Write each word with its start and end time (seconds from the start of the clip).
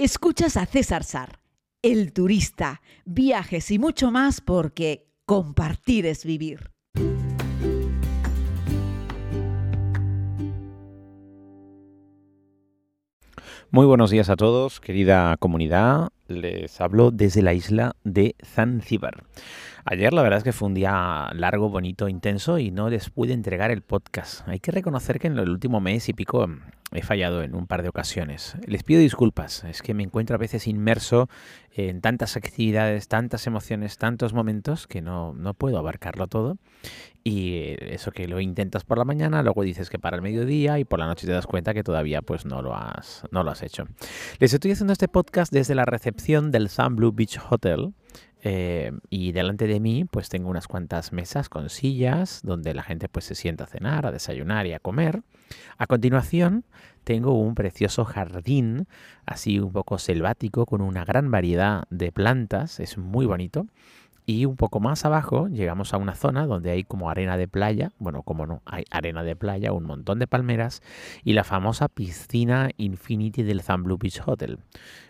Escuchas 0.00 0.56
a 0.56 0.64
César 0.64 1.02
Sar, 1.02 1.40
el 1.82 2.12
turista, 2.12 2.82
viajes 3.04 3.68
y 3.72 3.80
mucho 3.80 4.12
más 4.12 4.40
porque 4.40 5.08
compartir 5.26 6.06
es 6.06 6.24
vivir. 6.24 6.70
Muy 13.72 13.86
buenos 13.86 14.10
días 14.10 14.30
a 14.30 14.36
todos, 14.36 14.78
querida 14.78 15.36
comunidad. 15.36 16.10
Les 16.28 16.80
hablo 16.80 17.10
desde 17.10 17.42
la 17.42 17.54
isla 17.54 17.96
de 18.04 18.36
Zanzíbar. 18.44 19.24
Ayer 19.90 20.12
la 20.12 20.20
verdad 20.20 20.36
es 20.36 20.44
que 20.44 20.52
fue 20.52 20.68
un 20.68 20.74
día 20.74 21.30
largo, 21.32 21.70
bonito, 21.70 22.08
intenso 22.08 22.58
y 22.58 22.70
no 22.70 22.90
les 22.90 23.08
pude 23.08 23.32
entregar 23.32 23.70
el 23.70 23.80
podcast. 23.80 24.46
Hay 24.46 24.60
que 24.60 24.70
reconocer 24.70 25.18
que 25.18 25.28
en 25.28 25.38
el 25.38 25.48
último 25.48 25.80
mes 25.80 26.10
y 26.10 26.12
pico 26.12 26.46
he 26.92 27.00
fallado 27.00 27.42
en 27.42 27.54
un 27.54 27.66
par 27.66 27.82
de 27.82 27.88
ocasiones. 27.88 28.54
Les 28.66 28.82
pido 28.82 29.00
disculpas, 29.00 29.64
es 29.64 29.80
que 29.80 29.94
me 29.94 30.02
encuentro 30.02 30.34
a 30.34 30.38
veces 30.38 30.66
inmerso 30.66 31.30
en 31.72 32.02
tantas 32.02 32.36
actividades, 32.36 33.08
tantas 33.08 33.46
emociones, 33.46 33.96
tantos 33.96 34.34
momentos 34.34 34.86
que 34.86 35.00
no, 35.00 35.32
no 35.32 35.54
puedo 35.54 35.78
abarcarlo 35.78 36.26
todo. 36.26 36.58
Y 37.24 37.76
eso 37.80 38.10
que 38.10 38.28
lo 38.28 38.40
intentas 38.40 38.84
por 38.84 38.98
la 38.98 39.04
mañana, 39.04 39.42
luego 39.42 39.62
dices 39.62 39.88
que 39.88 39.98
para 39.98 40.16
el 40.16 40.22
mediodía 40.22 40.78
y 40.78 40.84
por 40.84 40.98
la 40.98 41.06
noche 41.06 41.26
te 41.26 41.32
das 41.32 41.46
cuenta 41.46 41.72
que 41.72 41.82
todavía 41.82 42.20
pues 42.20 42.44
no 42.44 42.60
lo 42.60 42.76
has, 42.76 43.22
no 43.30 43.42
lo 43.42 43.50
has 43.50 43.62
hecho. 43.62 43.86
Les 44.38 44.52
estoy 44.52 44.72
haciendo 44.72 44.92
este 44.92 45.08
podcast 45.08 45.50
desde 45.50 45.74
la 45.74 45.86
recepción 45.86 46.50
del 46.50 46.68
Sun 46.68 46.96
Blue 46.96 47.12
Beach 47.12 47.40
Hotel 47.48 47.94
eh, 48.42 48.92
y 49.10 49.32
delante 49.32 49.66
de 49.66 49.80
mí 49.80 50.04
pues 50.04 50.28
tengo 50.28 50.48
unas 50.48 50.68
cuantas 50.68 51.12
mesas 51.12 51.48
con 51.48 51.70
sillas 51.70 52.40
donde 52.44 52.72
la 52.72 52.82
gente 52.82 53.08
pues 53.08 53.24
se 53.24 53.34
sienta 53.34 53.64
a 53.64 53.66
cenar, 53.66 54.06
a 54.06 54.12
desayunar 54.12 54.66
y 54.66 54.72
a 54.72 54.78
comer. 54.78 55.22
A 55.76 55.86
continuación 55.86 56.64
tengo 57.04 57.32
un 57.32 57.54
precioso 57.54 58.04
jardín 58.04 58.86
así 59.26 59.58
un 59.58 59.72
poco 59.72 59.98
selvático 59.98 60.66
con 60.66 60.80
una 60.80 61.04
gran 61.04 61.30
variedad 61.30 61.84
de 61.90 62.12
plantas, 62.12 62.80
es 62.80 62.98
muy 62.98 63.26
bonito. 63.26 63.66
Y 64.28 64.44
un 64.44 64.56
poco 64.56 64.78
más 64.78 65.06
abajo 65.06 65.48
llegamos 65.48 65.94
a 65.94 65.96
una 65.96 66.14
zona 66.14 66.46
donde 66.46 66.70
hay 66.70 66.84
como 66.84 67.08
arena 67.08 67.38
de 67.38 67.48
playa, 67.48 67.92
bueno, 67.98 68.22
como 68.22 68.44
no, 68.44 68.60
hay 68.66 68.84
arena 68.90 69.22
de 69.22 69.34
playa, 69.34 69.72
un 69.72 69.84
montón 69.84 70.18
de 70.18 70.26
palmeras 70.26 70.82
y 71.24 71.32
la 71.32 71.44
famosa 71.44 71.88
piscina 71.88 72.68
Infinity 72.76 73.42
del 73.42 73.62
Blue 73.78 73.96
Beach 73.96 74.20
Hotel. 74.26 74.58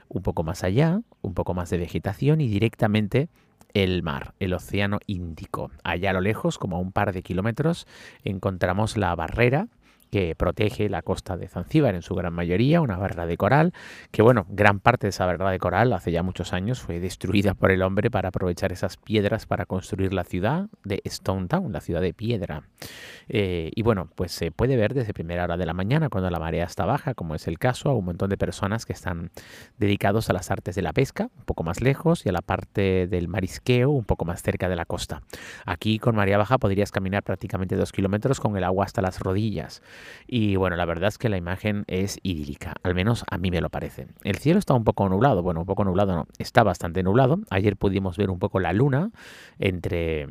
Un 0.07 0.23
poco 0.23 0.45
más 0.45 0.63
allá, 0.63 1.01
un 1.21 1.35
poco 1.35 1.53
más 1.53 1.69
de 1.69 1.79
vegetación 1.79 2.41
y 2.41 2.47
directamente 2.47 3.29
el 3.75 4.05
mar, 4.05 4.35
el 4.39 4.55
océano 4.55 5.01
Índico. 5.09 5.73
Allá 5.83 6.11
a 6.11 6.13
lo 6.13 6.21
lejos, 6.21 6.57
como 6.57 6.77
a 6.77 6.81
un 6.81 6.93
par 6.93 7.13
de 7.13 7.25
kilómetros, 7.25 7.89
encontramos 8.23 8.97
la 8.97 9.17
barrera 9.17 9.67
que 10.11 10.35
protege 10.35 10.89
la 10.89 11.03
costa 11.03 11.37
de 11.37 11.49
Zanzíbar 11.49 11.95
en 11.95 12.03
su 12.03 12.15
gran 12.15 12.33
mayoría, 12.33 12.81
una 12.81 12.97
barra 12.97 13.27
de 13.27 13.37
coral, 13.37 13.73
que 14.11 14.23
bueno, 14.23 14.47
gran 14.49 14.81
parte 14.81 15.07
de 15.07 15.11
esa 15.11 15.27
barra 15.27 15.51
de 15.51 15.59
coral 15.59 15.93
hace 15.93 16.13
ya 16.13 16.23
muchos 16.23 16.53
años 16.53 16.81
fue 16.81 17.01
destruida 17.01 17.55
por 17.55 17.71
el 17.71 17.83
hombre 17.83 18.11
para 18.11 18.29
aprovechar 18.29 18.73
esas 18.73 18.97
piedras 18.97 19.47
para 19.47 19.67
construir 19.67 20.13
la 20.13 20.25
ciudad 20.25 20.67
de 20.85 21.01
Stone 21.05 21.49
Town, 21.49 21.73
la 21.73 21.81
ciudad 21.81 22.01
de 22.01 22.15
piedra. 22.15 22.63
Eh, 23.29 23.71
y 23.75 23.83
bueno, 23.83 24.09
pues 24.15 24.33
se 24.33 24.51
puede 24.51 24.77
ver 24.77 24.95
desde 24.95 25.13
primera 25.13 25.45
hora 25.45 25.57
de 25.57 25.67
la 25.67 25.75
mañana, 25.75 26.09
cuando 26.09 26.31
la 26.31 26.39
marea 26.39 26.65
está 26.65 26.85
baja, 26.85 27.15
como 27.15 27.35
es 27.35 27.47
el 27.47 27.59
caso, 27.59 27.91
a 27.91 27.95
un 27.95 28.05
montón 28.05 28.31
de 28.31 28.39
personas 28.39 28.87
que 28.87 28.93
están 28.93 29.31
dedicados 29.79 30.31
a 30.31 30.33
las 30.33 30.51
artes 30.51 30.75
de 30.75 30.83
la 30.83 30.93
pesca, 30.93 31.31
un 31.37 31.45
poco 31.45 31.63
más 31.63 31.81
lejos, 31.81 32.25
y 32.25 32.29
a 32.29 32.33
la 32.33 32.43
parte 32.43 33.07
del 33.07 33.29
marisqueo, 33.29 33.91
un 33.91 34.05
poco 34.05 34.25
más 34.25 34.43
cerca 34.43 34.69
de 34.69 34.77
la 34.77 34.85
costa. 34.85 35.23
Aquí 35.67 35.99
con 35.99 36.17
marea 36.17 36.39
baja 36.39 36.59
podrías 36.59 36.91
caminar 36.91 37.23
prácticamente 37.23 37.77
dos 37.77 37.93
kilómetros 37.93 38.41
con 38.41 38.57
el 38.57 38.65
agua 38.65 38.85
hasta 38.85 39.03
las 39.03 39.21
rodillas. 39.21 39.83
Y 40.27 40.57
bueno, 40.57 40.77
la 40.77 40.85
verdad 40.85 41.09
es 41.09 41.19
que 41.19 41.29
la 41.29 41.37
imagen 41.37 41.85
es 41.87 42.19
idílica, 42.23 42.75
al 42.83 42.95
menos 42.95 43.25
a 43.31 43.39
mí 43.39 43.51
me 43.51 43.61
lo 43.61 43.71
parece. 43.71 44.09
El 44.23 44.37
cielo 44.37 44.59
está 44.59 44.75
un 44.75 44.85
poco 44.85 45.09
nublado, 45.09 45.43
bueno, 45.43 45.61
un 45.61 45.67
poco 45.67 45.85
nublado 45.85 46.15
no, 46.15 46.27
está 46.39 46.63
bastante 46.63 47.03
nublado. 47.03 47.39
Ayer 47.51 47.77
pudimos 47.77 48.17
ver 48.17 48.31
un 48.31 48.39
poco 48.39 48.61
la 48.61 48.73
luna 48.73 49.11
entre 49.59 50.29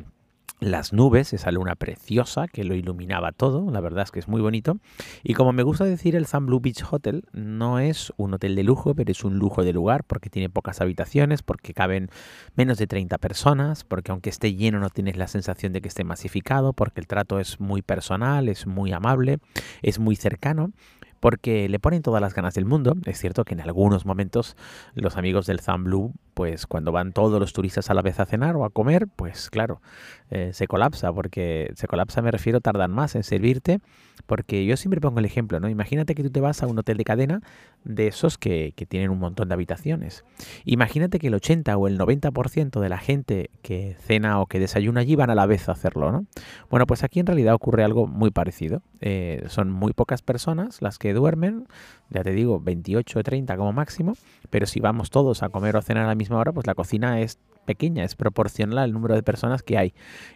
las 0.60 0.92
nubes, 0.92 1.32
esa 1.32 1.52
luna 1.52 1.74
preciosa 1.74 2.48
que 2.48 2.64
lo 2.64 2.74
iluminaba 2.74 3.32
todo, 3.32 3.70
la 3.70 3.80
verdad 3.80 4.04
es 4.04 4.10
que 4.10 4.18
es 4.18 4.28
muy 4.28 4.40
bonito. 4.40 4.78
Y 5.22 5.34
como 5.34 5.52
me 5.52 5.62
gusta 5.62 5.84
decir, 5.84 6.16
el 6.16 6.26
Sun 6.26 6.46
Blue 6.46 6.60
Beach 6.60 6.84
Hotel 6.90 7.24
no 7.32 7.78
es 7.78 8.12
un 8.16 8.34
hotel 8.34 8.56
de 8.56 8.64
lujo, 8.64 8.94
pero 8.94 9.10
es 9.10 9.24
un 9.24 9.38
lujo 9.38 9.62
de 9.64 9.72
lugar 9.72 10.04
porque 10.04 10.30
tiene 10.30 10.48
pocas 10.48 10.80
habitaciones, 10.80 11.42
porque 11.42 11.74
caben 11.74 12.10
menos 12.56 12.78
de 12.78 12.86
30 12.86 13.18
personas, 13.18 13.84
porque 13.84 14.10
aunque 14.10 14.30
esté 14.30 14.54
lleno 14.54 14.80
no 14.80 14.90
tienes 14.90 15.16
la 15.16 15.28
sensación 15.28 15.72
de 15.72 15.80
que 15.80 15.88
esté 15.88 16.04
masificado, 16.04 16.72
porque 16.72 17.00
el 17.00 17.06
trato 17.06 17.38
es 17.38 17.60
muy 17.60 17.82
personal, 17.82 18.48
es 18.48 18.66
muy 18.66 18.92
amable, 18.92 19.38
es 19.82 19.98
muy 19.98 20.16
cercano 20.16 20.72
porque 21.20 21.68
le 21.68 21.78
ponen 21.78 22.02
todas 22.02 22.20
las 22.20 22.34
ganas 22.34 22.54
del 22.54 22.64
mundo. 22.64 22.94
Es 23.04 23.18
cierto 23.18 23.44
que 23.44 23.54
en 23.54 23.60
algunos 23.60 24.06
momentos 24.06 24.56
los 24.94 25.16
amigos 25.16 25.46
del 25.46 25.60
Blue 25.80 26.12
pues 26.38 26.68
cuando 26.68 26.92
van 26.92 27.12
todos 27.12 27.40
los 27.40 27.52
turistas 27.52 27.90
a 27.90 27.94
la 27.94 28.00
vez 28.00 28.20
a 28.20 28.24
cenar 28.24 28.54
o 28.54 28.64
a 28.64 28.70
comer, 28.70 29.08
pues 29.08 29.50
claro, 29.50 29.82
eh, 30.30 30.50
se 30.52 30.68
colapsa, 30.68 31.12
porque 31.12 31.72
se 31.74 31.88
colapsa 31.88 32.22
me 32.22 32.30
refiero, 32.30 32.60
tardan 32.60 32.92
más 32.92 33.16
en 33.16 33.24
servirte, 33.24 33.80
porque 34.26 34.64
yo 34.64 34.76
siempre 34.76 35.00
pongo 35.00 35.18
el 35.18 35.24
ejemplo, 35.24 35.58
¿no? 35.58 35.68
Imagínate 35.68 36.14
que 36.14 36.22
tú 36.22 36.30
te 36.30 36.40
vas 36.40 36.62
a 36.62 36.68
un 36.68 36.78
hotel 36.78 36.96
de 36.96 37.02
cadena 37.02 37.40
de 37.82 38.06
esos 38.06 38.38
que, 38.38 38.72
que 38.76 38.86
tienen 38.86 39.10
un 39.10 39.18
montón 39.18 39.48
de 39.48 39.54
habitaciones. 39.54 40.24
Imagínate 40.64 41.18
que 41.18 41.26
el 41.26 41.34
80 41.34 41.76
o 41.76 41.88
el 41.88 41.98
90% 41.98 42.78
de 42.78 42.88
la 42.88 42.98
gente 42.98 43.50
que 43.62 43.96
cena 43.98 44.40
o 44.40 44.46
que 44.46 44.60
desayuna 44.60 45.00
allí 45.00 45.16
van 45.16 45.30
a 45.30 45.34
la 45.34 45.46
vez 45.46 45.68
a 45.68 45.72
hacerlo, 45.72 46.12
¿no? 46.12 46.26
Bueno, 46.70 46.86
pues 46.86 47.02
aquí 47.02 47.18
en 47.18 47.26
realidad 47.26 47.54
ocurre 47.54 47.82
algo 47.82 48.06
muy 48.06 48.30
parecido. 48.30 48.82
Eh, 49.00 49.44
son 49.48 49.72
muy 49.72 49.92
pocas 49.92 50.22
personas 50.22 50.82
las 50.82 50.98
que 50.98 51.07
duermen, 51.12 51.66
ya 52.10 52.22
te 52.22 52.32
digo, 52.32 52.60
28 52.60 53.18
o 53.18 53.22
30 53.22 53.56
como 53.56 53.72
máximo, 53.72 54.14
pero 54.50 54.66
si 54.66 54.80
vamos 54.80 55.10
todos 55.10 55.42
a 55.42 55.48
comer 55.50 55.76
o 55.76 55.82
cenar 55.82 56.04
a 56.04 56.08
la 56.08 56.14
misma 56.14 56.38
hora, 56.38 56.52
pues 56.52 56.66
la 56.66 56.74
cocina 56.74 57.20
es 57.20 57.38
pequeña, 57.68 58.02
es 58.02 58.14
proporcional 58.16 58.78
al 58.78 58.92
número 58.94 59.14
de 59.14 59.22
personas 59.22 59.62
que 59.62 59.76
hay. 59.76 59.92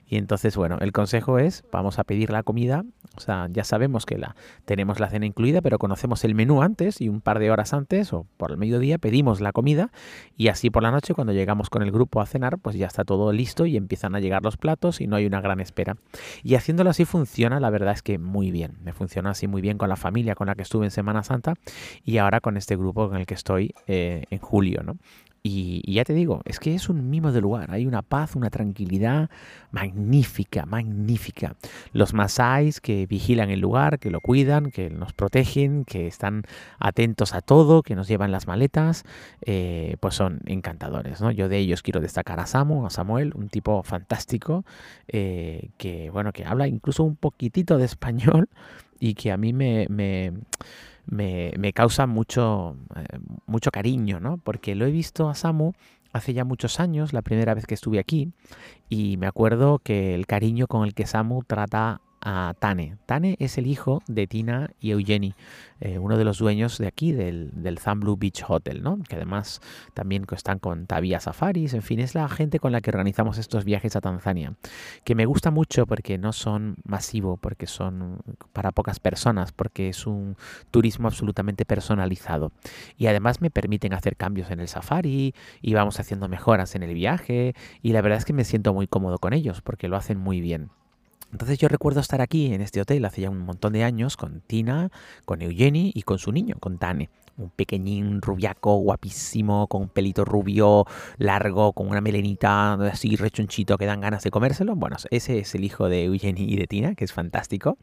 Y 0.06 0.16
entonces, 0.16 0.54
bueno, 0.54 0.76
el 0.80 0.92
consejo 0.92 1.38
es, 1.38 1.64
vamos 1.72 1.98
a 1.98 2.04
pedir 2.04 2.30
la 2.30 2.42
comida, 2.42 2.84
o 3.16 3.20
sea, 3.20 3.48
ya 3.50 3.64
sabemos 3.64 4.04
que 4.04 4.18
la 4.18 4.36
tenemos 4.66 5.00
la 5.00 5.08
cena 5.08 5.24
incluida, 5.24 5.62
pero 5.62 5.78
conocemos 5.78 6.24
el 6.24 6.34
menú 6.34 6.62
antes 6.62 7.00
y 7.00 7.08
un 7.08 7.22
par 7.22 7.38
de 7.38 7.50
horas 7.50 7.72
antes 7.72 8.12
o 8.12 8.26
por 8.36 8.50
el 8.50 8.58
mediodía 8.58 8.98
pedimos 8.98 9.40
la 9.40 9.52
comida 9.52 9.90
y 10.36 10.48
así 10.48 10.68
por 10.68 10.82
la 10.82 10.90
noche 10.90 11.14
cuando 11.14 11.32
llegamos 11.32 11.70
con 11.70 11.82
el 11.82 11.90
grupo 11.90 12.20
a 12.20 12.26
cenar, 12.26 12.58
pues 12.58 12.76
ya 12.76 12.86
está 12.86 13.02
todo 13.04 13.32
listo 13.32 13.64
y 13.64 13.78
empiezan 13.78 14.14
a 14.14 14.20
llegar 14.20 14.42
los 14.42 14.58
platos 14.58 15.00
y 15.00 15.06
no 15.06 15.16
hay 15.16 15.24
una 15.24 15.40
gran 15.40 15.60
espera. 15.60 15.96
Y 16.42 16.54
haciéndolo 16.56 16.90
así 16.90 17.06
funciona, 17.06 17.60
la 17.60 17.70
verdad 17.70 17.94
es 17.94 18.02
que 18.02 18.18
muy 18.18 18.50
bien. 18.50 18.76
Me 18.82 18.92
funciona 18.92 19.30
así 19.30 19.46
muy 19.46 19.62
bien 19.62 19.78
con 19.78 19.88
la 19.88 19.96
familia 19.96 20.34
con 20.34 20.48
la 20.48 20.54
que 20.54 20.61
estuve 20.62 20.86
en 20.86 20.90
Semana 20.90 21.22
Santa 21.22 21.54
y 22.04 22.18
ahora 22.18 22.40
con 22.40 22.56
este 22.56 22.76
grupo 22.76 23.08
con 23.08 23.18
el 23.18 23.26
que 23.26 23.34
estoy 23.34 23.74
eh, 23.86 24.24
en 24.30 24.38
julio, 24.38 24.82
¿no? 24.82 24.96
Y, 25.44 25.92
ya 25.92 26.04
te 26.04 26.14
digo, 26.14 26.40
es 26.44 26.60
que 26.60 26.72
es 26.74 26.88
un 26.88 27.10
mimo 27.10 27.32
de 27.32 27.40
lugar, 27.40 27.72
hay 27.72 27.86
una 27.86 28.02
paz, 28.02 28.36
una 28.36 28.48
tranquilidad 28.48 29.28
magnífica, 29.72 30.66
magnífica. 30.66 31.56
Los 31.92 32.14
masáis 32.14 32.80
que 32.80 33.06
vigilan 33.06 33.50
el 33.50 33.58
lugar, 33.58 33.98
que 33.98 34.10
lo 34.10 34.20
cuidan, 34.20 34.70
que 34.70 34.88
nos 34.88 35.12
protegen, 35.12 35.84
que 35.84 36.06
están 36.06 36.44
atentos 36.78 37.34
a 37.34 37.40
todo, 37.40 37.82
que 37.82 37.96
nos 37.96 38.06
llevan 38.06 38.30
las 38.30 38.46
maletas, 38.46 39.02
eh, 39.44 39.96
pues 39.98 40.14
son 40.14 40.42
encantadores. 40.46 41.20
¿no? 41.20 41.32
Yo 41.32 41.48
de 41.48 41.58
ellos 41.58 41.82
quiero 41.82 42.00
destacar 42.00 42.38
a 42.38 42.46
Samu, 42.46 42.86
a 42.86 42.90
Samuel, 42.90 43.32
un 43.34 43.48
tipo 43.48 43.82
fantástico, 43.82 44.64
eh, 45.08 45.70
que 45.76 46.10
bueno, 46.10 46.32
que 46.32 46.44
habla 46.44 46.68
incluso 46.68 47.02
un 47.02 47.16
poquitito 47.16 47.78
de 47.78 47.86
español 47.86 48.48
y 49.02 49.14
que 49.14 49.32
a 49.32 49.36
mí 49.36 49.52
me 49.52 49.86
me, 51.06 51.52
me 51.58 51.72
causa 51.72 52.06
mucho, 52.06 52.76
eh, 52.96 53.18
mucho 53.46 53.70
cariño, 53.70 54.20
¿no? 54.20 54.38
Porque 54.38 54.74
lo 54.74 54.86
he 54.86 54.90
visto 54.90 55.28
a 55.28 55.34
Samu 55.34 55.72
hace 56.12 56.34
ya 56.34 56.44
muchos 56.44 56.78
años, 56.78 57.12
la 57.12 57.22
primera 57.22 57.54
vez 57.54 57.66
que 57.66 57.74
estuve 57.74 57.98
aquí, 57.98 58.32
y 58.88 59.16
me 59.16 59.26
acuerdo 59.26 59.78
que 59.78 60.14
el 60.14 60.26
cariño 60.26 60.66
con 60.66 60.84
el 60.84 60.94
que 60.94 61.06
Samu 61.06 61.42
trata 61.42 62.00
a 62.22 62.54
Tane. 62.58 62.96
Tane 63.06 63.36
es 63.40 63.58
el 63.58 63.66
hijo 63.66 64.02
de 64.06 64.26
Tina 64.26 64.70
y 64.80 64.92
Eugenie, 64.92 65.34
eh, 65.80 65.98
uno 65.98 66.16
de 66.16 66.24
los 66.24 66.38
dueños 66.38 66.78
de 66.78 66.86
aquí, 66.86 67.12
del, 67.12 67.50
del 67.54 67.78
Blue 67.96 68.16
Beach 68.16 68.44
Hotel, 68.48 68.82
¿no? 68.82 68.98
que 69.08 69.16
además 69.16 69.60
también 69.94 70.24
están 70.30 70.58
con 70.58 70.86
Tavia 70.86 71.20
Safaris, 71.20 71.74
en 71.74 71.82
fin, 71.82 72.00
es 72.00 72.14
la 72.14 72.28
gente 72.28 72.58
con 72.58 72.72
la 72.72 72.80
que 72.80 72.90
organizamos 72.90 73.38
estos 73.38 73.64
viajes 73.64 73.96
a 73.96 74.00
Tanzania, 74.00 74.54
que 75.04 75.14
me 75.14 75.26
gusta 75.26 75.50
mucho 75.50 75.86
porque 75.86 76.16
no 76.18 76.32
son 76.32 76.76
masivos, 76.84 77.38
porque 77.40 77.66
son 77.66 78.20
para 78.52 78.70
pocas 78.70 79.00
personas, 79.00 79.52
porque 79.52 79.88
es 79.88 80.06
un 80.06 80.36
turismo 80.70 81.08
absolutamente 81.08 81.64
personalizado. 81.64 82.52
Y 82.96 83.06
además 83.06 83.40
me 83.40 83.50
permiten 83.50 83.94
hacer 83.94 84.16
cambios 84.16 84.50
en 84.50 84.60
el 84.60 84.68
safari 84.68 85.34
y 85.60 85.74
vamos 85.74 85.98
haciendo 85.98 86.28
mejoras 86.28 86.74
en 86.74 86.82
el 86.82 86.94
viaje 86.94 87.54
y 87.82 87.92
la 87.92 88.00
verdad 88.00 88.18
es 88.18 88.24
que 88.24 88.32
me 88.32 88.44
siento 88.44 88.72
muy 88.72 88.86
cómodo 88.86 89.18
con 89.18 89.32
ellos 89.32 89.60
porque 89.60 89.88
lo 89.88 89.96
hacen 89.96 90.18
muy 90.18 90.40
bien. 90.40 90.70
Entonces 91.32 91.58
yo 91.58 91.68
recuerdo 91.68 92.00
estar 92.00 92.20
aquí 92.20 92.52
en 92.52 92.60
este 92.60 92.80
hotel 92.80 93.04
hace 93.04 93.22
ya 93.22 93.30
un 93.30 93.38
montón 93.38 93.72
de 93.72 93.84
años 93.84 94.16
con 94.16 94.42
Tina, 94.42 94.90
con 95.24 95.40
Eugenie 95.40 95.90
y 95.94 96.02
con 96.02 96.18
su 96.18 96.30
niño, 96.30 96.56
con 96.60 96.78
Tane. 96.78 97.08
Un 97.36 97.50
pequeñín 97.50 98.20
rubiaco, 98.20 98.76
guapísimo, 98.76 99.66
con 99.66 99.82
un 99.82 99.88
pelito 99.88 100.24
rubio, 100.24 100.86
largo, 101.18 101.72
con 101.72 101.88
una 101.88 102.00
melenita 102.00 102.74
así 102.74 103.16
rechonchito 103.16 103.78
que 103.78 103.86
dan 103.86 104.00
ganas 104.00 104.22
de 104.22 104.30
comérselo. 104.30 104.76
Bueno, 104.76 104.96
ese 105.10 105.38
es 105.38 105.54
el 105.54 105.64
hijo 105.64 105.88
de 105.88 106.04
Eugenie 106.04 106.44
y 106.44 106.56
de 106.56 106.66
Tina, 106.66 106.94
que 106.94 107.04
es 107.04 107.12
fantástico. 107.12 107.78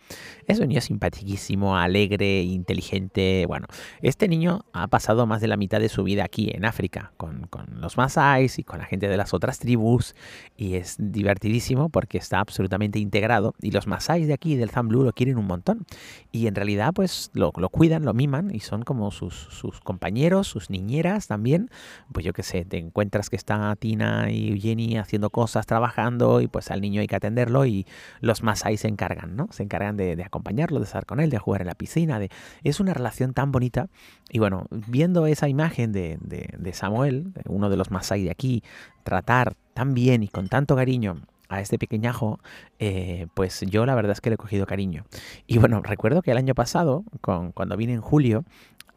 Es 0.48 0.60
un 0.60 0.70
niño 0.70 0.82
simpaticísimo, 0.82 1.78
alegre, 1.78 2.42
inteligente. 2.42 3.46
Bueno, 3.48 3.68
este 4.02 4.28
niño 4.28 4.66
ha 4.74 4.88
pasado 4.88 5.26
más 5.26 5.42
de 5.42 5.48
la 5.48 5.58
mitad 5.58 5.80
de 5.80 5.90
su 5.90 6.04
vida 6.04 6.24
aquí 6.24 6.52
en 6.54 6.66
África, 6.66 7.14
con, 7.18 7.48
con 7.48 7.82
los 7.82 7.98
Masáis 7.98 8.60
y 8.60 8.64
con 8.64 8.80
la 8.80 8.86
gente 8.86 9.08
de 9.08 9.18
las 9.18 9.34
otras 9.34 9.60
tribus. 9.60 10.16
Y 10.58 10.76
es 10.76 10.96
divertidísimo 11.00 11.90
porque 11.90 12.18
está 12.18 12.40
absolutamente 12.40 13.00
integrado. 13.00 13.56
Y 13.62 13.72
los 13.72 13.88
Masáis 13.88 14.28
de 14.28 14.34
aquí, 14.34 14.56
del 14.56 14.70
Zamblu, 14.70 15.04
lo 15.04 15.14
quieren 15.14 15.38
un 15.38 15.48
montón. 15.48 15.86
Y 16.32 16.48
en 16.48 16.56
realidad, 16.56 16.94
pues 16.94 17.32
lo, 17.34 17.52
lo 17.56 17.70
cuidan, 17.70 18.06
lo 18.06 18.14
miman 18.14 18.54
y 18.54 18.60
son 18.60 18.84
como 18.84 19.12
sus 19.12 19.39
sus, 19.40 19.80
compañeros, 19.80 20.48
sus 20.48 20.70
niñeras 20.70 21.28
también. 21.28 21.70
Pues 22.12 22.26
yo 22.26 22.34
qué 22.34 22.44
sé, 22.44 22.66
te 22.66 22.78
encuentras 22.78 23.30
que 23.30 23.36
está 23.36 23.76
Tina 23.76 24.30
y 24.32 24.52
Eugenie 24.52 25.00
haciendo 25.00 25.30
cosas, 25.30 25.66
trabajando 25.66 26.42
y 26.42 26.48
pues 26.48 26.72
al 26.72 26.82
niño 26.82 27.02
hay 27.02 27.08
que 27.08 27.16
atenderlo 27.16 27.66
y 27.66 27.86
los 28.22 28.44
más 28.44 28.66
ahí 28.66 28.78
se 28.78 28.88
encargan, 28.88 29.36
¿no? 29.36 29.48
Se 29.52 29.64
encargan 29.64 29.98
de, 29.98 30.22
acompañarlo, 30.24 30.80
de 30.80 30.86
estar 30.86 31.06
con 31.06 31.20
él, 31.20 31.30
de 31.30 31.40
jugar 31.40 31.62
en 31.62 31.68
la 31.68 31.76
piscina. 31.76 32.20
De... 32.20 32.30
Es 32.64 32.80
una 32.80 32.94
relación 32.94 33.34
tan 33.34 33.52
bonita. 33.52 33.88
Y 34.30 34.40
bueno, 34.40 34.66
viendo 34.72 35.26
esa 35.26 35.48
imagen 35.48 35.92
de, 35.92 36.18
de, 36.22 36.74
Samuel, 36.74 37.34
uno 37.48 37.70
de 37.70 37.78
los 37.78 37.92
Masai 37.92 38.24
de 38.24 38.32
aquí, 38.32 38.64
tratar 39.04 39.56
tan 39.74 39.94
bien 39.94 40.24
y 40.24 40.28
con 40.28 40.48
tanto 40.48 40.76
cariño 40.76 41.22
a 41.50 41.62
este 41.62 41.80
pequeñajo, 41.80 42.40
eh, 42.78 43.28
pues 43.34 43.62
yo 43.62 43.86
la 43.86 43.96
verdad 43.96 44.12
es 44.12 44.22
que 44.22 44.30
le 44.30 44.36
he 44.36 44.38
cogido 44.38 44.68
cariño. 44.68 45.06
Y 45.48 45.58
bueno, 45.58 45.82
recuerdo 45.82 46.22
que 46.22 46.32
el 46.32 46.38
año 46.38 46.54
pasado, 46.54 47.04
con, 47.22 47.52
cuando 47.52 47.76
vine 47.76 47.94
en 47.94 48.02
julio, 48.02 48.46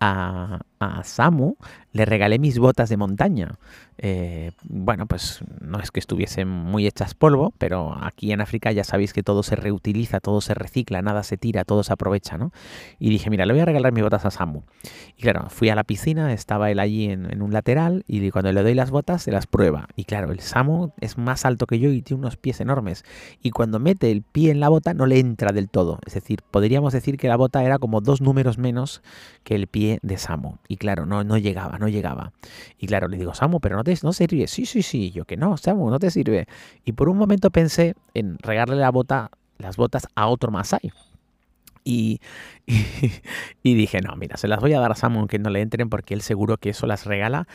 a, 0.02 0.60
a 0.82 1.04
Samu 1.04 1.56
le 1.92 2.04
regalé 2.04 2.38
mis 2.38 2.58
botas 2.58 2.88
de 2.88 2.96
montaña. 2.96 3.58
Eh, 3.98 4.52
bueno, 4.64 5.06
pues 5.06 5.44
no 5.60 5.78
es 5.78 5.90
que 5.90 6.00
estuviesen 6.00 6.48
muy 6.48 6.86
hechas 6.86 7.14
polvo, 7.14 7.52
pero 7.58 7.96
aquí 8.02 8.32
en 8.32 8.40
África 8.40 8.72
ya 8.72 8.82
sabéis 8.82 9.12
que 9.12 9.22
todo 9.22 9.42
se 9.42 9.54
reutiliza, 9.54 10.18
todo 10.18 10.40
se 10.40 10.54
recicla, 10.54 11.02
nada 11.02 11.22
se 11.22 11.36
tira, 11.36 11.64
todo 11.64 11.82
se 11.84 11.92
aprovecha, 11.92 12.38
¿no? 12.38 12.52
Y 12.98 13.10
dije, 13.10 13.30
mira, 13.30 13.46
le 13.46 13.52
voy 13.52 13.60
a 13.60 13.64
regalar 13.66 13.92
mis 13.92 14.02
botas 14.02 14.24
a 14.24 14.30
Samu. 14.30 14.62
Y 15.16 15.22
claro, 15.22 15.48
fui 15.50 15.68
a 15.68 15.74
la 15.74 15.84
piscina, 15.84 16.32
estaba 16.32 16.70
él 16.70 16.80
allí 16.80 17.10
en, 17.10 17.42
un 17.42 17.52
lateral 17.52 18.04
y 18.08 18.30
cuando 18.30 18.50
le 18.52 18.62
doy 18.62 18.74
las 18.74 18.90
botas 18.90 19.22
se 19.22 19.30
las 19.30 19.46
prueba. 19.46 19.88
Y 19.94 20.04
claro, 20.04 20.32
el 20.32 20.40
Samu 20.40 20.92
es 21.00 21.18
más 21.18 21.44
alto 21.44 21.66
que 21.66 21.78
yo 21.78 21.90
y 21.90 22.02
tiene 22.02 22.20
unos 22.20 22.36
pies 22.36 22.60
enormes. 22.60 23.04
Y 23.42 23.50
cuando 23.50 23.78
mete 23.78 24.10
el 24.10 24.22
pie 24.22 24.50
en 24.50 24.60
la 24.60 24.68
bota 24.68 24.94
no 24.94 25.06
le 25.06 25.18
entra 25.18 25.52
del 25.52 25.68
todo. 25.68 25.98
Es 26.06 26.14
decir, 26.14 26.40
podríamos 26.50 26.92
decir 26.92 27.18
que 27.18 27.28
la 27.28 27.36
bota 27.36 27.62
era 27.62 27.78
como 27.78 28.00
dos 28.00 28.20
números 28.20 28.58
menos 28.58 29.02
que 29.44 29.54
el 29.54 29.66
pie 29.66 29.98
de 30.02 30.16
Samu. 30.16 30.56
Y 30.72 30.78
claro, 30.78 31.04
no, 31.04 31.22
no 31.22 31.36
llegaba, 31.36 31.76
no 31.76 31.86
llegaba. 31.86 32.32
Y 32.78 32.86
claro, 32.86 33.06
le 33.06 33.18
digo, 33.18 33.34
Samu, 33.34 33.60
pero 33.60 33.76
no 33.76 33.84
te 33.84 33.94
no 34.02 34.14
sirve. 34.14 34.46
Sí, 34.46 34.64
sí, 34.64 34.80
sí. 34.80 35.10
Yo 35.10 35.26
que 35.26 35.36
no, 35.36 35.58
Samu, 35.58 35.90
no 35.90 35.98
te 35.98 36.10
sirve. 36.10 36.46
Y 36.86 36.92
por 36.92 37.10
un 37.10 37.18
momento 37.18 37.50
pensé 37.50 37.94
en 38.14 38.38
regarle 38.38 38.76
las 38.76 38.90
botas 39.76 40.08
a 40.14 40.26
otro 40.28 40.50
Masai. 40.50 40.80
Y, 41.84 42.20
y, 43.64 43.74
dije, 43.74 44.00
no, 44.02 44.14
mira, 44.14 44.36
se 44.36 44.46
las 44.46 44.60
voy 44.60 44.72
a 44.72 44.78
dar 44.78 44.92
a 44.92 44.94
Samu 44.94 45.18
aunque 45.18 45.40
no 45.40 45.50
le 45.50 45.60
entren 45.60 45.90
porque 45.90 46.14
él 46.14 46.22
seguro 46.22 46.56
que 46.56 46.70
eso 46.70 46.86
las 46.86 47.06
regala 47.06 47.48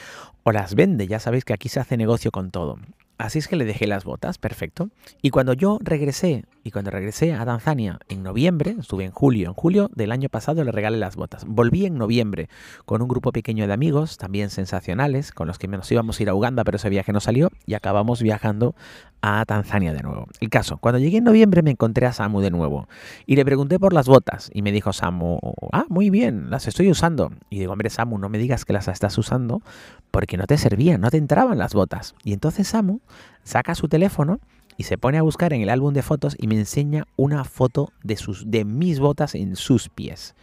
o 0.44 0.52
las 0.52 0.76
vende. 0.76 1.08
Ya 1.08 1.20
sabéis 1.20 1.46
que 1.46 1.54
aquí 1.54 1.70
se 1.70 1.80
hace 1.80 1.96
negocio 1.96 2.30
con 2.30 2.52
todo. 2.52 2.78
Así 3.18 3.40
es 3.40 3.48
que 3.48 3.56
le 3.56 3.66
dejé 3.66 3.88
las 3.88 4.04
botas, 4.04 4.38
perfecto. 4.38 4.90
Y 5.24 5.32
cuando 5.32 5.54
yo 5.54 5.80
regresé, 5.82 6.46
y 6.64 6.70
cuando 6.70 6.92
regresé 6.92 7.34
a 7.34 7.46
Tanzania 7.46 7.98
en 8.10 8.22
noviembre, 8.22 8.76
estuve 8.80 9.06
en 9.06 9.12
julio, 9.12 9.48
en 9.48 9.54
julio 9.54 9.90
del 9.96 10.12
año 10.12 10.30
pasado 10.30 10.64
le 10.64 10.72
regalé 10.72 10.98
las 10.98 11.16
botas. 11.16 11.46
Volví 11.46 11.88
en 11.88 11.98
noviembre 11.98 12.48
con 12.86 13.02
un 13.02 13.08
grupo 13.08 13.32
pequeño 13.32 13.66
de 13.66 13.74
amigos, 13.74 14.18
también 14.18 14.52
sensacionales, 14.52 15.32
con 15.32 15.48
los 15.48 15.58
que 15.58 15.68
nos 15.68 15.92
íbamos 15.92 16.20
a 16.20 16.24
ir 16.24 16.30
a 16.30 16.36
Uganda, 16.36 16.64
pero 16.64 16.76
ese 16.76 16.90
viaje 16.90 17.12
no 17.12 17.20
salió, 17.20 17.50
y 17.66 17.74
acabamos 17.74 18.22
viajando 18.22 18.76
a 19.22 19.44
Tanzania 19.46 19.94
de 19.94 20.04
nuevo. 20.04 20.28
El 20.40 20.50
caso, 20.50 20.78
cuando 20.78 21.00
llegué 21.00 21.18
en 21.18 21.24
noviembre 21.24 21.64
me 21.64 21.72
encontré 21.72 22.06
a 22.06 22.14
Samu 22.14 22.40
de 22.42 22.52
nuevo, 22.52 22.88
y 23.26 23.36
le 23.36 23.46
pregunté 23.46 23.80
por 23.80 23.94
las 23.94 24.08
botas, 24.08 24.52
y 24.54 24.62
me 24.62 24.72
dijo 24.72 24.94
Samu, 24.94 25.40
ah, 25.72 25.86
muy 25.90 26.12
bien, 26.12 26.52
las 26.52 26.68
estoy 26.68 26.92
usando. 26.92 27.32
Y 27.50 27.58
digo, 27.58 27.74
hombre, 27.74 27.90
Samu, 27.90 28.20
no 28.20 28.30
me 28.30 28.38
digas 28.38 28.64
que 28.64 28.74
las 28.74 28.88
estás 28.88 29.18
usando, 29.18 29.64
porque 30.12 30.38
no 30.38 30.46
te 30.46 30.58
servían, 30.58 31.02
no 31.02 31.10
te 31.10 31.18
entraban 31.18 31.58
las 31.58 31.74
botas. 31.74 32.14
Y 32.24 32.34
entonces 32.34 32.68
Samu 32.68 33.00
saca 33.44 33.76
su 33.76 33.88
teléfono 33.88 34.40
y 34.78 34.84
se 34.84 34.98
pone 34.98 35.18
a 35.18 35.24
buscar 35.24 35.54
en 35.54 35.62
el 35.62 35.70
álbum 35.70 35.94
de 35.94 36.04
fotos 36.04 36.36
y 36.38 36.48
me 36.48 36.56
enseña 36.56 37.06
una 37.16 37.44
foto 37.44 37.92
de, 38.04 38.16
sus, 38.16 38.50
de 38.50 38.64
mis 38.64 39.00
botas 39.00 39.36
en 39.36 39.56
sus 39.56 39.90
pies. 39.90 40.36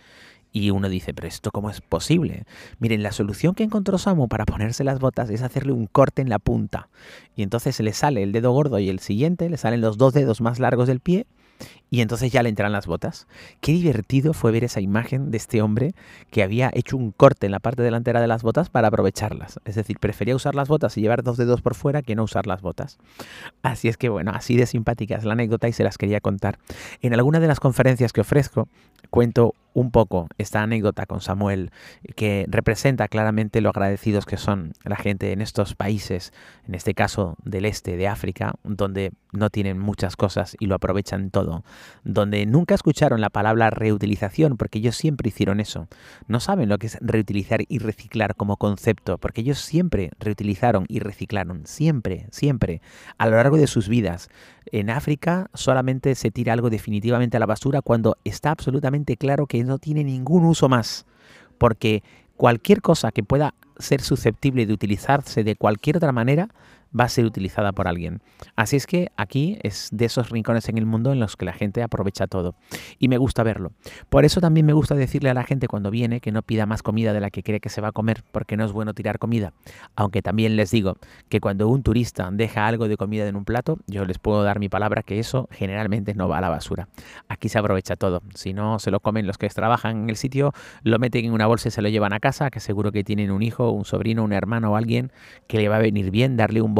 Y 0.52 0.70
uno 0.70 0.88
dice, 0.88 1.12
pero 1.14 1.26
esto 1.26 1.50
cómo 1.50 1.68
es 1.68 1.80
posible? 1.80 2.44
Miren, 2.78 3.02
la 3.02 3.10
solución 3.10 3.54
que 3.54 3.64
encontró 3.64 3.98
Samu 3.98 4.28
para 4.28 4.46
ponerse 4.46 4.84
las 4.84 5.00
botas 5.00 5.28
es 5.30 5.42
hacerle 5.42 5.72
un 5.72 5.86
corte 5.86 6.22
en 6.22 6.28
la 6.28 6.38
punta. 6.38 6.88
Y 7.34 7.42
entonces 7.42 7.78
le 7.80 7.92
sale 7.92 8.22
el 8.22 8.30
dedo 8.30 8.52
gordo 8.52 8.78
y 8.78 8.88
el 8.88 9.00
siguiente, 9.00 9.50
le 9.50 9.56
salen 9.56 9.80
los 9.80 9.98
dos 9.98 10.12
dedos 10.12 10.40
más 10.40 10.60
largos 10.60 10.86
del 10.86 11.00
pie 11.00 11.26
y 11.90 12.00
entonces 12.00 12.32
ya 12.32 12.42
le 12.42 12.48
entran 12.48 12.72
las 12.72 12.86
botas. 12.86 13.28
Qué 13.60 13.72
divertido 13.72 14.32
fue 14.32 14.50
ver 14.50 14.64
esa 14.64 14.80
imagen 14.80 15.30
de 15.30 15.36
este 15.36 15.62
hombre 15.62 15.94
que 16.30 16.42
había 16.42 16.70
hecho 16.74 16.96
un 16.96 17.12
corte 17.12 17.46
en 17.46 17.52
la 17.52 17.60
parte 17.60 17.82
delantera 17.82 18.20
de 18.20 18.26
las 18.26 18.42
botas 18.42 18.68
para 18.68 18.88
aprovecharlas. 18.88 19.60
Es 19.64 19.76
decir, 19.76 19.98
prefería 20.00 20.34
usar 20.34 20.56
las 20.56 20.68
botas 20.68 20.96
y 20.96 21.02
llevar 21.02 21.22
dos 21.22 21.36
dedos 21.36 21.62
por 21.62 21.76
fuera 21.76 22.02
que 22.02 22.16
no 22.16 22.24
usar 22.24 22.48
las 22.48 22.62
botas. 22.62 22.98
Así 23.62 23.88
es 23.88 23.96
que 23.96 24.08
bueno, 24.08 24.32
así 24.34 24.56
de 24.56 24.66
simpática 24.66 25.16
es 25.16 25.24
la 25.24 25.34
anécdota 25.34 25.68
y 25.68 25.72
se 25.72 25.84
las 25.84 25.96
quería 25.96 26.20
contar. 26.20 26.58
En 27.00 27.14
alguna 27.14 27.38
de 27.38 27.46
las 27.46 27.60
conferencias 27.60 28.12
que 28.12 28.22
ofrezco 28.22 28.68
cuento 29.10 29.54
un 29.74 29.90
poco 29.90 30.28
esta 30.38 30.62
anécdota 30.62 31.04
con 31.04 31.20
Samuel, 31.20 31.70
que 32.16 32.46
representa 32.48 33.08
claramente 33.08 33.60
lo 33.60 33.68
agradecidos 33.70 34.24
que 34.24 34.36
son 34.36 34.72
la 34.84 34.96
gente 34.96 35.32
en 35.32 35.40
estos 35.40 35.74
países, 35.74 36.32
en 36.66 36.74
este 36.74 36.94
caso 36.94 37.36
del 37.44 37.64
este 37.64 37.96
de 37.96 38.08
África, 38.08 38.54
donde 38.62 39.12
no 39.32 39.50
tienen 39.50 39.78
muchas 39.78 40.16
cosas 40.16 40.56
y 40.60 40.66
lo 40.66 40.76
aprovechan 40.76 41.30
todo, 41.30 41.43
donde 42.04 42.46
nunca 42.46 42.74
escucharon 42.74 43.20
la 43.20 43.30
palabra 43.30 43.70
reutilización, 43.70 44.56
porque 44.56 44.78
ellos 44.78 44.96
siempre 44.96 45.28
hicieron 45.28 45.60
eso. 45.60 45.88
No 46.28 46.40
saben 46.40 46.68
lo 46.68 46.78
que 46.78 46.86
es 46.88 46.98
reutilizar 47.00 47.60
y 47.68 47.78
reciclar 47.78 48.34
como 48.34 48.56
concepto, 48.56 49.18
porque 49.18 49.42
ellos 49.42 49.58
siempre 49.58 50.10
reutilizaron 50.18 50.86
y 50.88 51.00
reciclaron, 51.00 51.66
siempre, 51.66 52.26
siempre, 52.30 52.80
a 53.18 53.26
lo 53.26 53.36
largo 53.36 53.56
de 53.56 53.66
sus 53.66 53.88
vidas. 53.88 54.28
En 54.66 54.90
África 54.90 55.50
solamente 55.54 56.14
se 56.14 56.30
tira 56.30 56.52
algo 56.52 56.70
definitivamente 56.70 57.36
a 57.36 57.40
la 57.40 57.46
basura 57.46 57.82
cuando 57.82 58.16
está 58.24 58.50
absolutamente 58.50 59.16
claro 59.16 59.46
que 59.46 59.62
no 59.64 59.78
tiene 59.78 60.04
ningún 60.04 60.44
uso 60.44 60.68
más, 60.68 61.06
porque 61.58 62.02
cualquier 62.36 62.82
cosa 62.82 63.12
que 63.12 63.22
pueda 63.22 63.54
ser 63.78 64.00
susceptible 64.00 64.66
de 64.66 64.72
utilizarse 64.72 65.44
de 65.44 65.56
cualquier 65.56 65.96
otra 65.96 66.12
manera 66.12 66.48
va 66.98 67.04
a 67.04 67.08
ser 67.08 67.24
utilizada 67.24 67.72
por 67.72 67.88
alguien. 67.88 68.20
Así 68.56 68.76
es 68.76 68.86
que 68.86 69.10
aquí 69.16 69.58
es 69.62 69.88
de 69.92 70.04
esos 70.04 70.30
rincones 70.30 70.68
en 70.68 70.78
el 70.78 70.86
mundo 70.86 71.12
en 71.12 71.20
los 71.20 71.36
que 71.36 71.44
la 71.44 71.52
gente 71.52 71.82
aprovecha 71.82 72.26
todo. 72.26 72.54
Y 72.98 73.08
me 73.08 73.18
gusta 73.18 73.42
verlo. 73.42 73.72
Por 74.08 74.24
eso 74.24 74.40
también 74.40 74.66
me 74.66 74.72
gusta 74.72 74.94
decirle 74.94 75.30
a 75.30 75.34
la 75.34 75.44
gente 75.44 75.68
cuando 75.68 75.90
viene 75.90 76.20
que 76.20 76.32
no 76.32 76.42
pida 76.42 76.66
más 76.66 76.82
comida 76.82 77.12
de 77.12 77.20
la 77.20 77.30
que 77.30 77.42
cree 77.42 77.60
que 77.60 77.68
se 77.68 77.80
va 77.80 77.88
a 77.88 77.92
comer, 77.92 78.22
porque 78.32 78.56
no 78.56 78.64
es 78.64 78.72
bueno 78.72 78.94
tirar 78.94 79.18
comida. 79.18 79.52
Aunque 79.96 80.22
también 80.22 80.56
les 80.56 80.70
digo 80.70 80.96
que 81.28 81.40
cuando 81.40 81.68
un 81.68 81.82
turista 81.82 82.28
deja 82.32 82.66
algo 82.66 82.88
de 82.88 82.96
comida 82.96 83.26
en 83.26 83.36
un 83.36 83.44
plato, 83.44 83.78
yo 83.86 84.04
les 84.04 84.18
puedo 84.18 84.42
dar 84.42 84.58
mi 84.58 84.68
palabra 84.68 85.02
que 85.02 85.18
eso 85.18 85.48
generalmente 85.50 86.14
no 86.14 86.28
va 86.28 86.38
a 86.38 86.40
la 86.40 86.48
basura. 86.48 86.88
Aquí 87.28 87.48
se 87.48 87.58
aprovecha 87.58 87.96
todo. 87.96 88.22
Si 88.34 88.52
no 88.52 88.78
se 88.78 88.90
lo 88.90 89.00
comen 89.00 89.26
los 89.26 89.38
que 89.38 89.48
trabajan 89.48 90.02
en 90.02 90.10
el 90.10 90.16
sitio, 90.16 90.52
lo 90.82 90.98
meten 90.98 91.24
en 91.24 91.32
una 91.32 91.46
bolsa 91.46 91.68
y 91.68 91.70
se 91.70 91.82
lo 91.82 91.88
llevan 91.88 92.12
a 92.12 92.20
casa, 92.20 92.50
que 92.50 92.60
seguro 92.60 92.92
que 92.92 93.04
tienen 93.04 93.30
un 93.30 93.42
hijo, 93.42 93.70
un 93.70 93.84
sobrino, 93.84 94.24
un 94.24 94.32
hermano 94.32 94.72
o 94.72 94.76
alguien 94.76 95.12
que 95.46 95.58
le 95.58 95.68
va 95.68 95.76
a 95.76 95.80
venir 95.80 96.10
bien 96.10 96.36
darle 96.36 96.60
un 96.60 96.74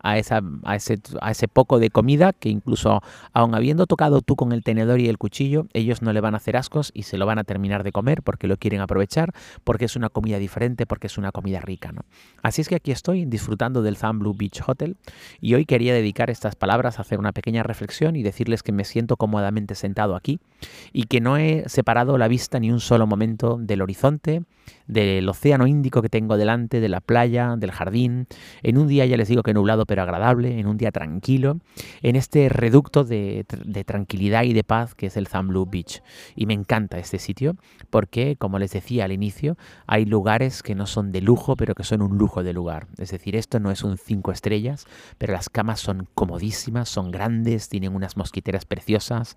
a, 0.00 0.18
esa, 0.18 0.40
a, 0.64 0.76
ese, 0.76 1.48
poco 1.48 1.78
de 1.78 1.90
comida 1.90 2.32
que 2.32 2.48
incluso 2.48 3.02
aun 3.32 3.54
habiendo 3.54 3.86
tocado 3.86 4.20
tú 4.20 4.36
con 4.36 4.52
el 4.52 4.62
tenedor 4.62 5.00
y 5.00 5.08
el 5.08 5.18
cuchillo, 5.18 5.66
ellos 5.72 6.02
no 6.02 6.12
le 6.12 6.20
van 6.20 6.34
a 6.34 6.38
hacer 6.38 6.56
ascos 6.56 6.90
y 6.94 7.04
se 7.04 7.18
lo 7.18 7.26
van 7.26 7.38
a 7.38 7.44
terminar 7.44 7.84
de 7.84 7.92
comer 7.92 8.22
porque 8.22 8.46
lo 8.46 8.56
quieren 8.56 8.80
aprovechar, 8.80 9.32
porque 9.64 9.84
es 9.84 9.96
una 9.96 10.08
comida 10.08 10.38
diferente, 10.38 10.86
porque 10.86 11.06
es 11.06 11.18
una 11.18 11.32
comida 11.32 11.60
rica. 11.60 11.92
¿no? 11.92 12.02
Así 12.42 12.60
es 12.60 12.68
que 12.68 12.76
aquí 12.76 12.90
estoy 12.90 13.24
disfrutando 13.24 13.82
del 13.82 13.96
Blue 14.14 14.34
Beach 14.34 14.62
Hotel 14.66 14.96
y 15.40 15.54
hoy 15.54 15.64
quería 15.64 15.94
dedicar 15.94 16.30
estas 16.30 16.56
palabras 16.56 16.98
a 16.98 17.02
hacer 17.02 17.18
una 17.18 17.32
pequeña 17.32 17.62
reflexión 17.62 18.16
y 18.16 18.22
decirles 18.22 18.62
que 18.62 18.72
me 18.72 18.84
siento 18.84 19.16
cómodamente 19.16 19.74
sentado 19.74 20.16
aquí 20.16 20.40
y 20.92 21.04
que 21.04 21.20
no 21.20 21.36
he 21.36 21.64
separado 21.68 22.18
la 22.18 22.28
vista 22.28 22.58
ni 22.58 22.70
un 22.70 22.80
solo 22.80 23.06
momento 23.06 23.58
del 23.60 23.82
horizonte, 23.82 24.42
del 24.92 25.28
océano 25.28 25.66
Índico 25.66 26.02
que 26.02 26.08
tengo 26.08 26.36
delante, 26.36 26.80
de 26.80 26.88
la 26.88 27.00
playa, 27.00 27.54
del 27.56 27.72
jardín, 27.72 28.26
en 28.62 28.78
un 28.78 28.88
día 28.88 29.06
ya 29.06 29.16
les 29.16 29.28
digo 29.28 29.42
que 29.42 29.54
nublado 29.54 29.86
pero 29.86 30.02
agradable, 30.02 30.58
en 30.58 30.66
un 30.66 30.76
día 30.76 30.90
tranquilo, 30.90 31.58
en 32.02 32.16
este 32.16 32.48
reducto 32.48 33.04
de, 33.04 33.44
tranquilidad 33.86 34.44
y 34.44 34.52
de 34.52 34.64
paz 34.64 34.94
que 34.94 35.06
es 35.06 35.16
el 35.16 35.26
Zamblu 35.26 35.66
Beach. 35.66 36.02
Y 36.36 36.46
me 36.46 36.54
encanta 36.54 36.98
este 36.98 37.18
sitio 37.18 37.56
porque, 37.90 38.36
como 38.36 38.58
les 38.58 38.72
decía 38.72 39.04
al 39.04 39.12
inicio, 39.12 39.56
hay 39.86 40.04
lugares 40.04 40.62
que 40.62 40.74
no 40.74 40.86
son 40.86 41.12
de 41.12 41.20
lujo 41.20 41.56
pero 41.56 41.74
que 41.74 41.84
son 41.84 42.02
un 42.02 42.18
lujo 42.18 42.42
de 42.42 42.52
lugar. 42.52 42.86
Es 42.98 43.10
decir, 43.10 43.36
esto 43.36 43.60
no 43.60 43.70
es 43.70 43.82
un 43.82 43.98
cinco 43.98 44.32
estrellas, 44.32 44.86
pero 45.18 45.32
las 45.32 45.48
camas 45.48 45.80
son 45.80 46.08
comodísimas, 46.14 46.88
son 46.88 47.10
grandes, 47.10 47.68
tienen 47.68 47.94
unas 47.94 48.16
mosquiteras 48.16 48.64
preciosas, 48.64 49.34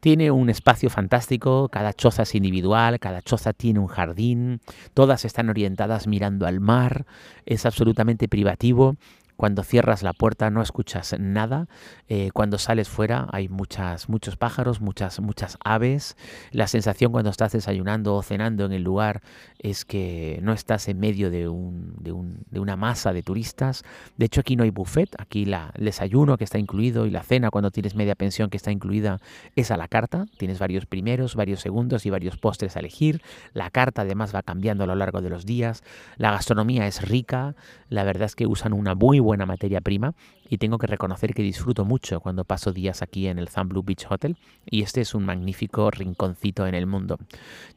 tiene 0.00 0.30
un 0.30 0.50
espacio 0.50 0.90
fantástico, 0.90 1.68
cada 1.68 1.92
choza 1.92 2.22
es 2.22 2.34
individual, 2.34 2.98
cada 2.98 3.22
choza 3.22 3.52
tiene 3.52 3.80
un 3.80 3.86
jardín, 3.86 4.60
todas 4.94 5.24
están 5.24 5.48
orientadas 5.48 6.06
mirando 6.06 6.46
al 6.46 6.60
mar, 6.60 7.06
es 7.46 7.66
absolutamente 7.66 8.28
privativo, 8.28 8.96
cuando 9.42 9.64
cierras 9.64 10.04
la 10.04 10.12
puerta 10.12 10.50
no 10.50 10.62
escuchas 10.62 11.16
nada. 11.18 11.66
Eh, 12.08 12.30
cuando 12.32 12.58
sales 12.58 12.88
fuera 12.88 13.26
hay 13.32 13.48
muchas, 13.48 14.08
muchos 14.08 14.36
pájaros, 14.36 14.80
muchas, 14.80 15.18
muchas 15.18 15.58
aves. 15.64 16.16
La 16.52 16.68
sensación 16.68 17.10
cuando 17.10 17.28
estás 17.28 17.50
desayunando 17.50 18.14
o 18.14 18.22
cenando 18.22 18.64
en 18.64 18.70
el 18.70 18.84
lugar 18.84 19.20
es 19.58 19.84
que 19.84 20.38
no 20.42 20.52
estás 20.52 20.86
en 20.86 21.00
medio 21.00 21.28
de, 21.28 21.48
un, 21.48 21.92
de, 21.98 22.12
un, 22.12 22.44
de 22.52 22.60
una 22.60 22.76
masa 22.76 23.12
de 23.12 23.24
turistas. 23.24 23.82
De 24.16 24.26
hecho, 24.26 24.42
aquí 24.42 24.54
no 24.54 24.62
hay 24.62 24.70
buffet. 24.70 25.12
Aquí 25.18 25.44
la, 25.44 25.72
el 25.74 25.86
desayuno 25.86 26.38
que 26.38 26.44
está 26.44 26.60
incluido 26.60 27.06
y 27.06 27.10
la 27.10 27.24
cena 27.24 27.50
cuando 27.50 27.72
tienes 27.72 27.96
media 27.96 28.14
pensión 28.14 28.48
que 28.48 28.56
está 28.56 28.70
incluida 28.70 29.18
es 29.56 29.72
a 29.72 29.76
la 29.76 29.88
carta. 29.88 30.26
Tienes 30.38 30.60
varios 30.60 30.86
primeros, 30.86 31.34
varios 31.34 31.58
segundos 31.58 32.06
y 32.06 32.10
varios 32.10 32.36
postres 32.36 32.76
a 32.76 32.78
elegir. 32.78 33.22
La 33.54 33.70
carta 33.70 34.02
además 34.02 34.32
va 34.32 34.42
cambiando 34.42 34.84
a 34.84 34.86
lo 34.86 34.94
largo 34.94 35.20
de 35.20 35.30
los 35.30 35.46
días. 35.46 35.82
La 36.16 36.30
gastronomía 36.30 36.86
es 36.86 37.02
rica. 37.02 37.56
La 37.88 38.04
verdad 38.04 38.26
es 38.26 38.36
que 38.36 38.46
usan 38.46 38.72
una 38.72 38.94
muy 38.94 39.18
buena 39.18 39.31
buena 39.32 39.46
materia 39.46 39.80
prima 39.80 40.12
y 40.50 40.58
tengo 40.58 40.76
que 40.76 40.86
reconocer 40.86 41.32
que 41.32 41.42
disfruto 41.42 41.86
mucho 41.86 42.20
cuando 42.20 42.44
paso 42.44 42.70
días 42.70 43.00
aquí 43.00 43.28
en 43.28 43.38
el 43.38 43.48
Blue 43.64 43.82
Beach 43.82 44.04
Hotel 44.10 44.36
y 44.66 44.82
este 44.82 45.00
es 45.00 45.14
un 45.14 45.24
magnífico 45.24 45.90
rinconcito 45.90 46.66
en 46.66 46.74
el 46.74 46.86
mundo. 46.86 47.16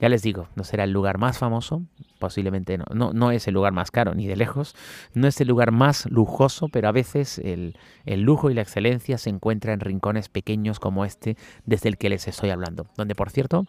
Ya 0.01 0.09
les 0.09 0.21
digo, 0.21 0.50
no 0.55 0.65
será 0.65 0.83
el 0.83 0.91
lugar 0.91 1.17
más 1.17 1.38
famoso, 1.38 1.81
posiblemente 2.19 2.77
no, 2.77 2.83
no, 2.93 3.13
no 3.13 3.31
es 3.31 3.47
el 3.47 3.53
lugar 3.53 3.71
más 3.71 3.89
caro 3.89 4.13
ni 4.13 4.27
de 4.27 4.35
lejos, 4.35 4.75
no 5.13 5.27
es 5.27 5.39
el 5.39 5.47
lugar 5.47 5.71
más 5.71 6.12
lujoso, 6.12 6.67
pero 6.67 6.89
a 6.89 6.91
veces 6.91 7.39
el, 7.39 7.77
el 8.05 8.21
lujo 8.21 8.50
y 8.50 8.53
la 8.53 8.62
excelencia 8.62 9.17
se 9.17 9.29
encuentra 9.29 9.71
en 9.71 9.79
rincones 9.79 10.27
pequeños 10.27 10.81
como 10.81 11.05
este 11.05 11.38
desde 11.65 11.88
el 11.88 11.97
que 11.97 12.09
les 12.09 12.27
estoy 12.27 12.50
hablando, 12.50 12.88
donde 12.97 13.15
por 13.15 13.29
cierto 13.29 13.65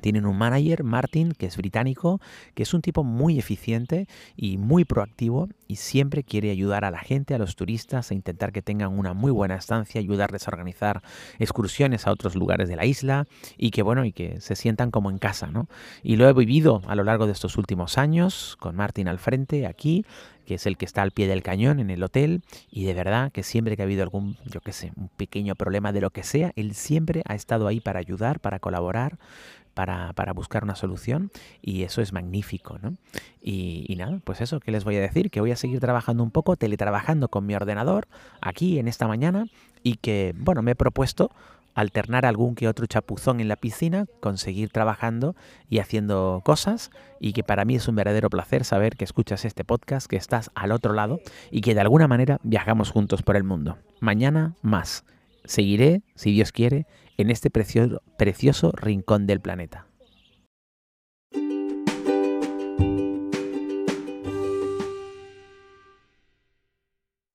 tienen 0.00 0.26
un 0.26 0.36
manager, 0.36 0.84
Martin, 0.84 1.32
que 1.32 1.46
es 1.46 1.56
británico, 1.56 2.20
que 2.54 2.62
es 2.62 2.74
un 2.74 2.82
tipo 2.82 3.04
muy 3.04 3.38
eficiente 3.38 4.06
y 4.36 4.58
muy 4.58 4.84
proactivo 4.84 5.48
y 5.68 5.76
siempre 5.76 6.22
quiere 6.22 6.50
ayudar 6.50 6.84
a 6.84 6.90
la 6.90 6.98
gente, 6.98 7.34
a 7.34 7.38
los 7.38 7.56
turistas, 7.56 8.10
a 8.10 8.14
intentar 8.14 8.52
que 8.52 8.62
tengan 8.62 8.96
una 8.98 9.14
muy 9.14 9.30
buena 9.30 9.56
estancia, 9.56 10.00
ayudarles 10.00 10.46
a 10.46 10.50
organizar 10.50 11.02
excursiones 11.38 12.06
a 12.06 12.12
otros 12.12 12.34
lugares 12.34 12.68
de 12.68 12.76
la 12.76 12.84
isla 12.84 13.26
y 13.56 13.70
que 13.70 13.82
bueno, 13.82 14.04
y 14.04 14.12
que 14.12 14.40
se 14.40 14.56
sientan 14.56 14.90
como 14.90 15.10
en 15.10 15.18
casa, 15.18 15.48
¿no? 15.48 15.68
Y 16.02 16.16
lo 16.16 16.28
he 16.28 16.32
vivido 16.32 16.82
a 16.86 16.94
lo 16.94 17.04
largo 17.04 17.26
de 17.26 17.32
estos 17.32 17.56
últimos 17.56 17.98
años 17.98 18.56
con 18.60 18.76
Martin 18.76 19.08
al 19.08 19.18
frente 19.18 19.66
aquí 19.66 20.04
que 20.46 20.54
es 20.54 20.66
el 20.66 20.78
que 20.78 20.86
está 20.86 21.02
al 21.02 21.10
pie 21.10 21.26
del 21.26 21.42
cañón 21.42 21.80
en 21.80 21.90
el 21.90 22.02
hotel 22.02 22.40
y 22.70 22.84
de 22.84 22.94
verdad 22.94 23.32
que 23.32 23.42
siempre 23.42 23.76
que 23.76 23.82
ha 23.82 23.84
habido 23.84 24.02
algún, 24.02 24.38
yo 24.46 24.60
qué 24.60 24.72
sé, 24.72 24.92
un 24.96 25.08
pequeño 25.08 25.56
problema 25.56 25.92
de 25.92 26.00
lo 26.00 26.10
que 26.10 26.22
sea, 26.22 26.52
él 26.56 26.74
siempre 26.74 27.22
ha 27.26 27.34
estado 27.34 27.66
ahí 27.66 27.80
para 27.80 27.98
ayudar, 27.98 28.40
para 28.40 28.60
colaborar, 28.60 29.18
para, 29.76 30.32
buscar 30.32 30.64
una 30.64 30.74
solución 30.74 31.30
y 31.60 31.82
eso 31.82 32.00
es 32.00 32.12
magnífico, 32.12 32.78
¿no? 32.80 32.94
Y, 33.42 33.84
y, 33.88 33.96
nada, 33.96 34.20
pues 34.24 34.40
eso, 34.40 34.58
¿qué 34.58 34.72
les 34.72 34.84
voy 34.84 34.96
a 34.96 35.00
decir? 35.00 35.30
Que 35.30 35.40
voy 35.40 35.52
a 35.52 35.56
seguir 35.56 35.80
trabajando 35.80 36.22
un 36.22 36.30
poco, 36.30 36.56
teletrabajando 36.56 37.28
con 37.28 37.44
mi 37.44 37.54
ordenador 37.54 38.08
aquí 38.40 38.78
en 38.78 38.88
esta 38.88 39.06
mañana 39.06 39.46
y 39.82 39.96
que, 39.96 40.34
bueno, 40.34 40.62
me 40.62 40.72
he 40.72 40.74
propuesto 40.74 41.30
alternar 41.74 42.24
algún 42.24 42.54
que 42.54 42.68
otro 42.68 42.86
chapuzón 42.86 43.38
en 43.38 43.48
la 43.48 43.56
piscina, 43.56 44.06
conseguir 44.20 44.70
trabajando 44.70 45.36
y 45.68 45.78
haciendo 45.78 46.40
cosas 46.42 46.90
y 47.20 47.34
que 47.34 47.44
para 47.44 47.66
mí 47.66 47.76
es 47.76 47.86
un 47.86 47.96
verdadero 47.96 48.30
placer 48.30 48.64
saber 48.64 48.96
que 48.96 49.04
escuchas 49.04 49.44
este 49.44 49.62
podcast, 49.62 50.06
que 50.06 50.16
estás 50.16 50.50
al 50.54 50.72
otro 50.72 50.94
lado 50.94 51.20
y 51.50 51.60
que 51.60 51.74
de 51.74 51.82
alguna 51.82 52.08
manera 52.08 52.40
viajamos 52.42 52.90
juntos 52.90 53.22
por 53.22 53.36
el 53.36 53.44
mundo. 53.44 53.76
Mañana 54.00 54.54
más. 54.62 55.04
Seguiré, 55.44 56.00
si 56.14 56.32
Dios 56.32 56.50
quiere, 56.50 56.86
en 57.16 57.30
este 57.30 57.50
precioso, 57.50 58.72
rincón 58.72 59.26
del 59.26 59.40
planeta. 59.40 59.86